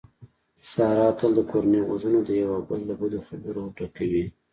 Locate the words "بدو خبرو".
3.01-3.59